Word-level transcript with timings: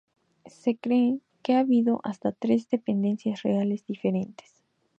Se 0.47 0.77
cree 0.77 1.19
que 1.43 1.53
ha 1.53 1.59
habido 1.59 2.01
hasta 2.03 2.31
tres 2.31 2.67
dependencias 2.71 3.43
reales 3.43 3.85
diferentes. 3.85 4.51